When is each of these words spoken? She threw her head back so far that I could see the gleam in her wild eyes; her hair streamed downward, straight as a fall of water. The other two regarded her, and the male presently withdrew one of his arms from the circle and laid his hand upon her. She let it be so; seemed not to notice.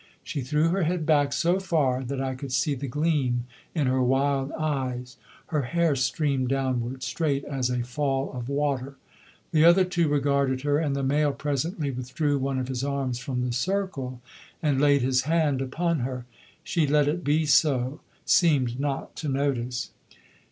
She 0.23 0.41
threw 0.41 0.69
her 0.69 0.81
head 0.81 1.05
back 1.05 1.31
so 1.31 1.59
far 1.59 2.03
that 2.03 2.19
I 2.19 2.33
could 2.33 2.51
see 2.51 2.73
the 2.73 2.87
gleam 2.87 3.45
in 3.75 3.85
her 3.85 4.01
wild 4.01 4.51
eyes; 4.53 5.15
her 5.49 5.61
hair 5.61 5.95
streamed 5.95 6.47
downward, 6.49 7.03
straight 7.03 7.43
as 7.45 7.69
a 7.69 7.83
fall 7.83 8.33
of 8.33 8.49
water. 8.49 8.95
The 9.51 9.63
other 9.63 9.85
two 9.85 10.07
regarded 10.07 10.63
her, 10.63 10.79
and 10.79 10.95
the 10.95 11.03
male 11.03 11.33
presently 11.33 11.91
withdrew 11.91 12.39
one 12.39 12.57
of 12.57 12.67
his 12.67 12.83
arms 12.83 13.19
from 13.19 13.45
the 13.45 13.53
circle 13.53 14.21
and 14.59 14.81
laid 14.81 15.03
his 15.03 15.21
hand 15.29 15.61
upon 15.61 15.99
her. 15.99 16.25
She 16.63 16.87
let 16.87 17.07
it 17.07 17.23
be 17.23 17.45
so; 17.45 17.99
seemed 18.25 18.79
not 18.79 19.15
to 19.17 19.29
notice. 19.29 19.91